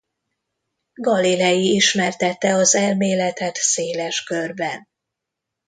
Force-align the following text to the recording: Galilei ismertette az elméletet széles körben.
Galilei 1.01 1.75
ismertette 1.75 2.53
az 2.55 2.75
elméletet 2.75 3.55
széles 3.55 4.23
körben. 4.23 4.87